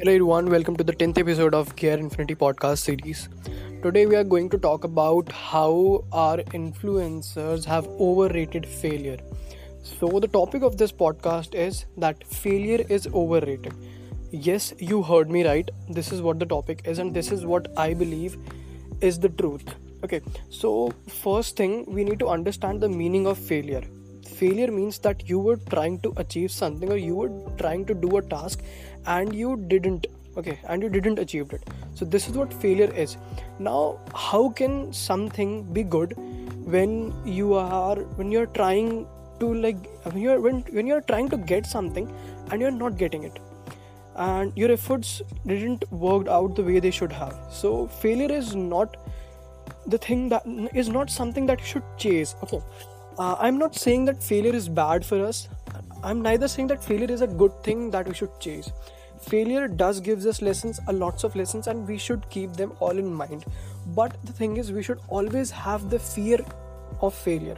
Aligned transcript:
Hello 0.00 0.12
everyone, 0.12 0.48
welcome 0.48 0.76
to 0.76 0.84
the 0.84 0.92
10th 0.92 1.18
episode 1.18 1.54
of 1.54 1.74
Gear 1.74 1.98
Infinity 1.98 2.36
podcast 2.36 2.78
series. 2.78 3.28
Today 3.82 4.06
we 4.06 4.14
are 4.14 4.22
going 4.22 4.48
to 4.50 4.56
talk 4.56 4.84
about 4.84 5.32
how 5.32 6.04
our 6.12 6.36
influencers 6.58 7.64
have 7.64 7.84
overrated 7.98 8.64
failure. 8.64 9.16
So 9.82 10.20
the 10.20 10.28
topic 10.28 10.62
of 10.62 10.78
this 10.78 10.92
podcast 10.92 11.56
is 11.56 11.86
that 11.96 12.24
failure 12.24 12.86
is 12.88 13.08
overrated. 13.08 13.74
Yes, 14.30 14.72
you 14.78 15.02
heard 15.02 15.30
me 15.30 15.44
right. 15.44 15.68
This 15.88 16.12
is 16.12 16.22
what 16.22 16.38
the 16.38 16.46
topic 16.46 16.82
is 16.84 17.00
and 17.00 17.12
this 17.12 17.32
is 17.32 17.44
what 17.44 17.66
I 17.76 17.92
believe 17.92 18.38
is 19.00 19.18
the 19.18 19.30
truth. 19.30 19.74
Okay. 20.04 20.20
So 20.48 20.92
first 21.08 21.56
thing 21.56 21.84
we 21.92 22.04
need 22.04 22.20
to 22.20 22.28
understand 22.28 22.80
the 22.80 22.88
meaning 22.88 23.26
of 23.26 23.36
failure 23.36 23.82
failure 24.26 24.70
means 24.70 24.98
that 24.98 25.28
you 25.28 25.38
were 25.38 25.56
trying 25.56 26.00
to 26.00 26.12
achieve 26.16 26.50
something 26.50 26.90
or 26.90 26.96
you 26.96 27.14
were 27.14 27.30
trying 27.58 27.84
to 27.86 27.94
do 27.94 28.16
a 28.18 28.22
task 28.22 28.62
and 29.06 29.34
you 29.34 29.56
didn't 29.68 30.06
okay 30.36 30.58
and 30.68 30.82
you 30.82 30.88
didn't 30.88 31.18
achieve 31.18 31.52
it. 31.52 31.62
So 31.94 32.04
this 32.04 32.28
is 32.28 32.36
what 32.36 32.52
failure 32.52 32.92
is. 32.94 33.16
Now 33.58 34.00
how 34.14 34.50
can 34.50 34.92
something 34.92 35.62
be 35.72 35.82
good 35.82 36.14
when 36.64 37.12
you 37.24 37.54
are 37.54 37.96
when 38.20 38.30
you're 38.30 38.46
trying 38.46 39.06
to 39.40 39.54
like 39.54 39.88
when 40.04 40.18
you're 40.22 40.40
when, 40.40 40.60
when 40.78 40.86
you're 40.86 41.00
trying 41.02 41.28
to 41.30 41.36
get 41.36 41.66
something 41.66 42.12
and 42.50 42.60
you're 42.60 42.70
not 42.70 42.96
getting 42.96 43.24
it? 43.24 43.38
And 44.16 44.52
your 44.56 44.72
efforts 44.72 45.22
didn't 45.46 45.90
work 45.92 46.26
out 46.26 46.56
the 46.56 46.62
way 46.64 46.80
they 46.80 46.90
should 46.90 47.12
have. 47.12 47.38
So 47.50 47.86
failure 47.86 48.32
is 48.32 48.56
not 48.56 48.96
the 49.86 49.98
thing 49.98 50.28
that 50.28 50.42
is 50.74 50.88
not 50.88 51.08
something 51.08 51.46
that 51.46 51.60
you 51.60 51.66
should 51.66 51.84
chase. 51.98 52.34
Okay 52.42 52.60
uh, 53.18 53.36
i'm 53.38 53.58
not 53.58 53.74
saying 53.74 54.04
that 54.04 54.22
failure 54.22 54.54
is 54.54 54.68
bad 54.68 55.04
for 55.04 55.24
us. 55.24 55.48
I'm 56.02 56.22
neither 56.22 56.46
saying 56.46 56.68
that 56.68 56.84
failure 56.84 57.10
is 57.10 57.22
a 57.22 57.26
good 57.26 57.62
thing 57.64 57.90
that 57.90 58.06
we 58.06 58.14
should 58.14 58.38
chase. 58.38 58.70
Failure 59.20 59.66
does 59.66 60.00
gives 60.00 60.26
us 60.26 60.40
lessons 60.40 60.78
a 60.86 60.92
lots 60.92 61.24
of 61.24 61.34
lessons 61.34 61.66
and 61.66 61.88
we 61.88 61.98
should 61.98 62.28
keep 62.30 62.52
them 62.52 62.72
all 62.78 62.96
in 62.96 63.12
mind. 63.12 63.44
But 63.96 64.16
the 64.24 64.32
thing 64.32 64.56
is 64.58 64.70
we 64.70 64.84
should 64.84 65.00
always 65.08 65.50
have 65.50 65.90
the 65.90 65.98
fear 65.98 66.38
of 67.00 67.14
failure. 67.14 67.56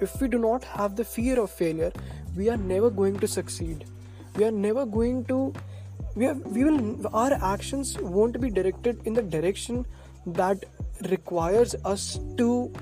If 0.00 0.20
we 0.20 0.26
do 0.26 0.38
not 0.38 0.64
have 0.64 0.96
the 0.96 1.04
fear 1.04 1.38
of 1.40 1.50
failure 1.50 1.92
we 2.36 2.50
are 2.50 2.56
never 2.56 2.90
going 2.90 3.20
to 3.20 3.28
succeed. 3.28 3.84
We 4.34 4.44
are 4.44 4.50
never 4.50 4.84
going 4.84 5.24
to 5.26 5.54
we, 6.16 6.32
we 6.32 6.64
will 6.64 7.06
our 7.14 7.32
actions 7.54 7.96
won't 7.98 8.40
be 8.40 8.50
directed 8.50 9.00
in 9.04 9.14
the 9.14 9.22
direction 9.22 9.86
that 10.26 10.64
requires 11.10 11.74
us 11.84 12.18
to 12.38 12.72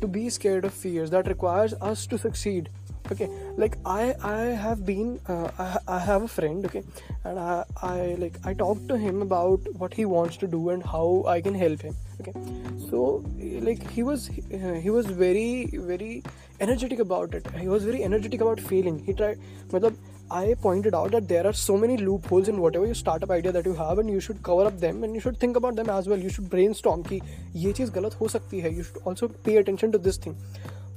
to 0.00 0.06
be 0.06 0.28
scared 0.30 0.64
of 0.64 0.72
fears 0.72 1.10
that 1.10 1.28
requires 1.28 1.74
us 1.74 2.06
to 2.06 2.18
succeed 2.18 2.68
okay? 3.12 3.28
Like 3.56 3.76
i 3.84 4.14
i 4.22 4.40
have 4.62 4.84
been 4.86 5.20
uh, 5.28 5.50
I, 5.58 5.78
I 5.96 5.98
have 5.98 6.22
a 6.22 6.28
friend 6.28 6.64
okay? 6.66 6.82
And 7.24 7.38
I, 7.38 7.64
I 7.82 8.16
like 8.18 8.38
i 8.44 8.54
talked 8.54 8.88
to 8.88 8.96
him 8.96 9.22
about 9.22 9.60
what 9.82 9.94
he 9.94 10.04
wants 10.04 10.36
to 10.38 10.46
do 10.46 10.70
and 10.70 10.82
how 10.82 11.24
i 11.26 11.40
can 11.40 11.54
help 11.54 11.82
him 11.82 11.96
okay? 12.20 12.32
So 12.90 13.24
like 13.68 13.88
he 13.90 14.02
was 14.02 14.28
he 14.86 14.90
was 14.90 15.06
very 15.06 15.70
very 15.72 16.22
energetic 16.60 17.00
about 17.00 17.34
it. 17.34 17.46
He 17.60 17.68
was 17.68 17.84
very 17.84 18.02
energetic 18.02 18.40
about 18.40 18.60
failing 18.60 18.98
he 19.04 19.12
tried 19.12 19.38
matlab, 19.68 19.96
I 20.30 20.54
pointed 20.54 20.94
out 20.94 21.12
that 21.12 21.28
there 21.28 21.46
are 21.46 21.52
so 21.52 21.76
many 21.76 21.96
loopholes 21.96 22.48
in 22.48 22.60
whatever 22.60 22.84
your 22.84 22.94
startup 22.94 23.30
idea 23.30 23.52
that 23.52 23.64
you 23.64 23.74
have 23.74 23.98
and 23.98 24.10
you 24.10 24.18
should 24.18 24.42
cover 24.42 24.64
up 24.64 24.80
them 24.80 25.04
and 25.04 25.14
you 25.14 25.20
should 25.20 25.36
think 25.38 25.56
about 25.56 25.76
them 25.76 25.88
as 25.88 26.08
well. 26.08 26.18
You 26.18 26.30
should 26.30 26.48
brainstorm 26.50 27.02
कि 27.08 27.20
ये 27.56 27.72
चीज़ 27.72 27.90
गलत 27.90 28.14
हो 28.20 28.28
सकती 28.28 28.60
है. 28.60 28.76
You 28.76 28.82
should 28.82 29.02
also 29.04 29.28
pay 29.28 29.56
attention 29.56 29.92
to 29.92 29.98
this 29.98 30.16
thing. 30.16 30.36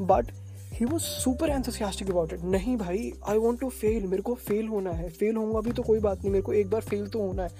But 0.00 0.32
he 0.72 0.86
was 0.86 1.02
super 1.24 1.50
enthusiastic 1.56 2.08
about 2.08 2.32
it. 2.32 2.44
नहीं 2.44 2.76
भाई 2.76 3.12
I 3.28 3.36
want 3.38 3.60
to 3.60 3.70
fail. 3.70 4.08
मेरे 4.08 4.36
fail 4.46 4.70
होना 4.70 4.90
है. 4.90 5.10
Fail 5.18 5.36
होऊँगा 5.36 5.60
भी 5.60 5.72
तो 5.72 5.82
कोई 5.82 6.00
बात 6.00 6.18
नहीं. 6.18 6.32
मेरे 6.32 6.42
को 6.42 6.52
एक 6.52 6.70
बार 6.70 6.82
fail 6.82 7.08
तो 7.12 7.26
होना 7.26 7.42
है. 7.42 7.50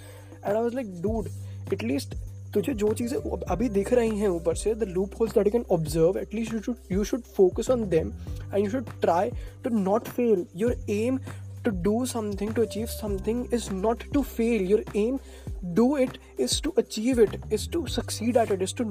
I 0.45 0.55
was 0.55 0.75
like, 0.75 0.91
dude, 1.03 1.31
at 1.73 1.83
least 1.83 2.15
तुझे 2.55 2.73
जो 2.75 2.93
चीज़ें 2.95 3.19
अभी 3.51 3.69
दिख 3.69 3.93
रही 3.93 4.19
हैं 4.19 4.29
ऊपर 4.29 4.55
से 4.57 4.75
the 4.75 4.85
loopholes 5.21 5.35
that 5.35 5.47
you 5.47 5.53
can 5.53 5.65
observe 5.71 6.19
at least 6.19 6.55
you 6.55 6.61
should 6.61 6.77
you 6.93 7.05
should 7.05 7.23
focus 7.37 7.71
on 7.71 7.89
them 7.89 8.13
and 8.55 8.65
you 8.65 8.71
should 8.71 8.89
try 9.01 9.31
to 9.65 9.71
not 9.71 10.09
fail 10.09 10.47
your 10.57 10.77
aim 10.91 11.19
to 11.69 11.77
do 11.89 12.07
something 12.07 12.55
to 12.55 12.63
achieve 12.63 12.91
something 12.91 13.47
is 13.59 13.71
not 13.71 14.05
to 14.13 14.23
fail. 14.23 14.63
Your 14.63 14.83
aim 14.95 15.21
do 15.75 15.97
it 15.97 16.19
is 16.39 16.61
to 16.61 16.73
achieve 16.77 17.19
it 17.19 17.41
is 17.51 17.67
to 17.69 17.87
succeed 17.87 18.37
at 18.37 18.51
it 18.57 18.63
is 18.63 18.73
to 18.81 18.87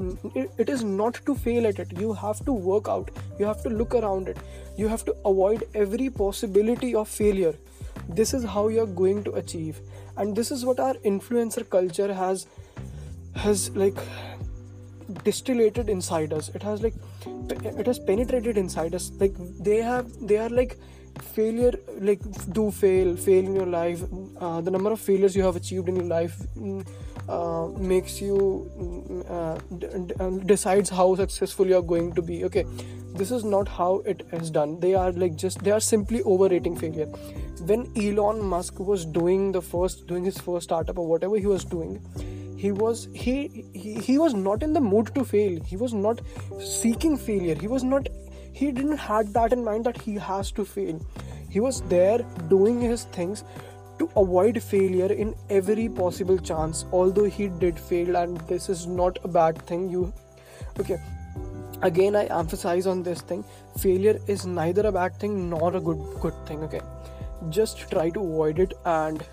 it 0.58 0.70
is 0.70 0.84
not 0.84 1.20
to 1.26 1.36
fail 1.36 1.68
at 1.68 1.80
it. 1.80 1.94
You 1.98 2.14
have 2.14 2.44
to 2.46 2.54
work 2.54 2.90
out. 2.96 3.12
You 3.40 3.46
have 3.46 3.64
to 3.64 3.70
look 3.70 3.96
around 3.96 4.28
it. 4.28 4.38
You 4.78 4.88
have 4.88 5.06
to 5.06 5.16
avoid 5.26 5.68
every 5.74 6.10
possibility 6.10 6.94
of 6.96 7.08
failure. 7.08 7.54
This 8.10 8.34
is 8.34 8.44
how 8.44 8.68
you're 8.68 8.94
going 9.04 9.24
to 9.24 9.34
achieve. 9.44 9.82
And 10.18 10.36
this 10.36 10.52
is 10.52 10.66
what 10.66 10.80
our 10.80 10.96
influencer 11.14 11.70
culture 11.70 12.14
has 12.14 12.48
has 13.36 13.70
like 13.76 13.98
distillated 15.24 15.90
inside 15.90 16.34
us. 16.34 16.50
It 16.50 16.64
has 16.64 16.84
like 16.84 16.96
it 17.82 17.88
has 17.88 18.00
penetrated 18.00 18.58
inside 18.58 18.96
us. 19.02 19.12
Like 19.20 19.34
they 19.72 19.82
have 19.82 20.14
they 20.28 20.38
are 20.38 20.50
like 20.50 20.78
failure 21.22 21.74
like 22.00 22.20
do 22.54 22.72
fail 22.72 23.16
fail 23.16 23.46
in 23.46 23.56
your 23.56 23.66
life. 23.66 24.04
Uh, 24.40 24.62
the 24.62 24.72
number 24.72 24.92
of 24.92 25.00
failures 25.00 25.36
you 25.36 25.44
have 25.44 25.56
achieved 25.56 25.90
in 25.90 25.96
your 25.96 26.06
life 26.06 26.38
mm, 26.58 26.86
uh, 27.30 27.68
makes 27.80 28.22
you 28.22 28.70
mm, 28.78 29.32
uh, 29.32 29.58
d- 29.78 29.88
d- 30.14 30.46
decides 30.46 30.90
how 30.90 31.16
successful 31.16 31.68
you 31.68 31.78
are 31.78 31.88
going 31.94 32.14
to 32.14 32.22
be. 32.22 32.44
Okay 32.46 32.66
this 33.18 33.32
is 33.32 33.44
not 33.44 33.68
how 33.68 34.04
it 34.06 34.22
is 34.32 34.52
done. 34.52 34.80
They 34.80 34.94
are 34.94 35.12
like 35.12 35.36
just 35.36 35.64
they 35.64 35.72
are 35.72 35.80
simply 35.80 36.22
overrating 36.24 36.76
failure. 36.76 37.08
When 37.72 37.92
elon 37.98 38.42
musk 38.44 38.80
was 38.80 39.06
doing 39.06 39.52
the 39.52 39.62
first 39.62 40.06
doing 40.08 40.24
his 40.24 40.38
first 40.38 40.66
startup 40.66 40.98
or 41.00 41.08
whatever 41.08 41.38
he 41.38 41.48
was 41.48 41.66
doing 41.66 42.00
he 42.58 42.72
was 42.72 43.08
he, 43.14 43.66
he 43.74 43.94
he 43.96 44.18
was 44.18 44.34
not 44.34 44.64
in 44.64 44.74
the 44.74 44.82
mood 44.82 45.14
to 45.16 45.24
fail. 45.24 45.60
He 45.64 45.78
was 45.78 45.94
not 45.94 46.22
seeking 46.60 47.18
failure. 47.18 47.56
He 47.56 47.68
was 47.68 47.84
not 47.84 48.08
he 48.58 48.72
didn't 48.72 48.98
had 48.98 49.34
that 49.34 49.54
in 49.54 49.64
mind 49.64 49.86
that 49.86 50.02
he 50.02 50.16
has 50.16 50.52
to 50.52 50.66
fail. 50.66 51.00
He 51.50 51.60
was 51.60 51.82
there 51.94 52.20
doing 52.50 52.82
his 52.82 53.04
things 53.18 53.44
to 54.00 54.10
avoid 54.16 54.62
failure 54.62 55.12
in 55.12 55.36
every 55.50 55.88
possible 55.90 56.38
chance. 56.38 56.86
Although 56.92 57.26
he 57.26 57.48
did 57.48 57.80
fail 57.80 58.16
and 58.16 58.38
this 58.52 58.70
is 58.70 58.88
not 58.88 59.20
a 59.24 59.28
bad 59.28 59.62
thing 59.68 59.90
you 59.90 60.12
okay. 60.80 61.00
Again 61.84 62.16
i 62.16 62.24
emphasize 62.40 62.88
on 62.88 63.04
this 63.04 63.22
thing. 63.22 63.44
Failure 63.78 64.20
is 64.28 64.46
neither 64.46 64.88
a 64.88 64.92
bad 64.92 65.20
thing 65.20 65.50
nor 65.50 65.76
a 65.76 65.80
good 65.80 66.04
good 66.22 66.40
thing 66.48 66.64
okay. 66.70 66.82
Just 67.50 67.90
try 67.92 68.10
to 68.10 68.20
avoid 68.20 68.60
it 68.68 68.74
and 68.86 69.24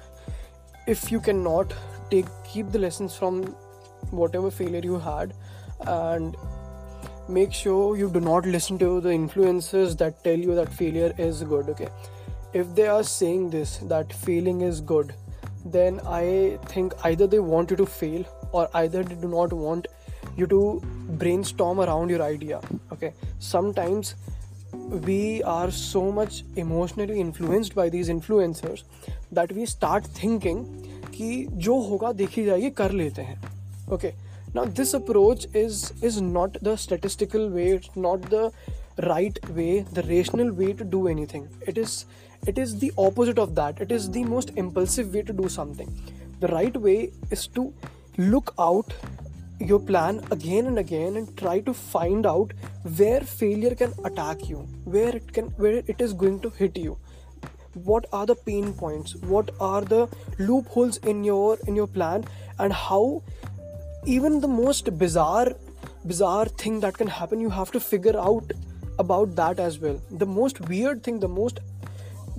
if 0.86 1.10
you 1.10 1.20
cannot 1.20 1.72
take 2.10 2.26
keep 2.52 2.72
the 2.72 2.78
lessons 2.78 3.16
from 3.16 3.42
whatever 4.22 4.50
failure 4.50 4.84
you 4.84 4.98
had 4.98 5.32
and 5.86 6.36
make 7.27 7.53
sure 7.53 7.95
you 7.97 8.09
do 8.09 8.19
not 8.19 8.45
listen 8.45 8.77
to 8.79 8.99
the 9.01 9.09
influencers 9.09 9.97
that 9.97 10.23
tell 10.23 10.37
you 10.47 10.55
that 10.55 10.71
failure 10.73 11.13
is 11.17 11.43
good 11.43 11.69
okay 11.69 11.89
if 12.53 12.73
they 12.75 12.87
are 12.87 13.03
saying 13.03 13.49
this 13.49 13.77
that 13.93 14.11
failing 14.11 14.61
is 14.61 14.81
good 14.81 15.13
then 15.65 15.99
i 16.21 16.57
think 16.67 16.93
either 17.03 17.27
they 17.27 17.39
want 17.39 17.69
you 17.71 17.77
to 17.77 17.85
fail 17.85 18.25
or 18.51 18.67
either 18.73 19.03
they 19.03 19.15
do 19.15 19.27
not 19.27 19.53
want 19.53 19.87
you 20.35 20.47
to 20.47 20.81
brainstorm 21.23 21.79
around 21.81 22.09
your 22.09 22.21
idea 22.23 22.61
okay 22.91 23.13
sometimes 23.39 24.15
we 25.05 25.43
are 25.43 25.69
so 25.71 26.11
much 26.11 26.43
emotionally 26.55 27.19
influenced 27.19 27.75
by 27.75 27.89
these 27.89 28.09
influencers 28.09 28.83
that 29.31 29.51
we 29.51 29.65
start 29.65 30.05
thinking 30.21 30.63
कि 31.13 31.45
जो 31.65 31.79
होगा 31.81 32.11
देखी 32.19 32.43
जाएगी 32.45 32.69
कर 32.79 32.91
लेते 32.91 33.21
हैं 33.21 33.39
okay 33.93 34.07
okay? 34.07 34.15
now 34.54 34.64
this 34.64 34.94
approach 34.94 35.46
is 35.52 35.92
is 36.02 36.20
not 36.20 36.56
the 36.62 36.76
statistical 36.76 37.48
way 37.48 37.68
it's 37.70 37.94
not 37.96 38.22
the 38.30 38.52
right 39.02 39.38
way 39.50 39.80
the 39.92 40.02
rational 40.02 40.52
way 40.52 40.72
to 40.72 40.84
do 40.84 41.08
anything. 41.08 41.48
It 41.66 41.78
is 41.78 42.06
it 42.46 42.58
is 42.58 42.78
the 42.78 42.92
opposite 42.98 43.38
of 43.38 43.54
that. 43.54 43.80
It 43.80 43.90
is 43.90 44.10
the 44.10 44.24
most 44.24 44.50
impulsive 44.56 45.14
way 45.14 45.22
to 45.22 45.32
do 45.32 45.48
something. 45.48 45.92
The 46.40 46.48
right 46.48 46.76
way 46.76 47.10
is 47.30 47.46
to 47.48 47.72
look 48.18 48.54
out 48.58 48.92
your 49.58 49.80
plan 49.80 50.20
again 50.30 50.66
and 50.66 50.78
again 50.78 51.16
and 51.16 51.36
try 51.36 51.60
to 51.60 51.72
find 51.72 52.26
out 52.26 52.52
where 52.96 53.20
failure 53.20 53.74
can 53.74 53.94
attack 54.04 54.48
you 54.48 54.58
where 54.84 55.16
it 55.16 55.32
can 55.32 55.46
where 55.64 55.82
it 55.86 56.00
is 56.00 56.12
going 56.12 56.40
to 56.40 56.50
hit 56.50 56.76
you. 56.76 56.98
What 57.72 58.06
are 58.12 58.26
the 58.26 58.36
pain 58.36 58.72
points? 58.72 59.16
What 59.16 59.50
are 59.58 59.80
the 59.80 60.08
loopholes 60.38 60.98
in 60.98 61.24
your 61.24 61.58
in 61.66 61.74
your 61.74 61.88
plan? 61.88 62.24
And 62.58 62.72
how 62.72 63.22
even 64.05 64.39
the 64.41 64.47
most 64.47 64.91
bizarre 64.97 65.53
bizarre 66.05 66.45
thing 66.63 66.79
that 66.79 66.97
can 66.97 67.07
happen 67.07 67.39
you 67.39 67.49
have 67.49 67.71
to 67.71 67.79
figure 67.79 68.17
out 68.17 68.51
about 68.99 69.35
that 69.35 69.59
as 69.59 69.79
well 69.79 69.99
the 70.23 70.25
most 70.25 70.61
weird 70.69 71.03
thing 71.03 71.19
the 71.19 71.31
most 71.39 71.59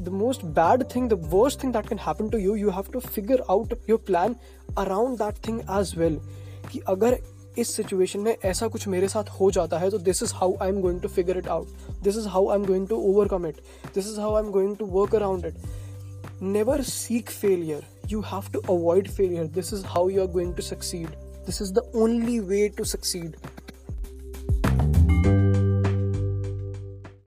the 0.08 0.10
most 0.10 0.46
bad 0.54 0.88
thing 0.92 1.08
the 1.08 1.20
worst 1.34 1.60
thing 1.60 1.72
that 1.72 1.86
can 1.86 1.98
happen 1.98 2.30
to 2.30 2.40
you 2.40 2.54
you 2.54 2.70
have 2.70 2.90
to 2.92 3.00
figure 3.16 3.40
out 3.48 3.72
your 3.86 3.98
plan 3.98 4.36
around 4.84 5.18
that 5.24 5.42
thing 5.48 5.60
as 5.80 5.96
well 6.02 6.20
कि 6.72 6.80
अगर 6.88 7.18
इस 7.58 7.74
situation 7.76 8.20
में 8.20 8.36
ऐसा 8.44 8.66
कुछ 8.74 8.86
मेरे 8.88 9.08
साथ 9.08 9.30
हो 9.40 9.50
जाता 9.50 9.78
है 9.78 9.88
तो 9.90 9.98
this 10.08 10.22
is 10.22 10.32
how 10.34 10.54
I 10.62 10.68
am 10.68 10.80
going 10.80 11.00
to 11.00 11.08
figure 11.08 11.38
it 11.38 11.48
out 11.48 12.02
this 12.02 12.16
is 12.18 12.26
how 12.34 12.48
I 12.48 12.58
am 12.58 12.64
going 12.66 12.86
to 12.88 12.96
overcome 13.10 13.46
it 13.46 13.56
this 13.94 14.10
is 14.12 14.18
how 14.18 14.34
I 14.34 14.42
am 14.44 14.50
going 14.52 14.76
to 14.76 14.86
work 14.98 15.14
around 15.14 15.46
it 15.46 15.54
never 16.42 16.82
seek 16.82 17.30
failure 17.30 17.82
you 18.08 18.22
have 18.22 18.46
to 18.52 18.60
avoid 18.74 19.08
failure 19.10 19.46
this 19.46 19.72
is 19.72 19.82
how 19.94 20.08
you 20.08 20.22
are 20.22 20.26
going 20.36 20.54
to 20.54 20.62
succeed 20.62 21.08
this 21.45 21.61
is 21.61 21.71
the 21.73 21.83
only 21.93 22.39
way 22.39 22.69
to 22.69 22.85
succeed 22.85 23.35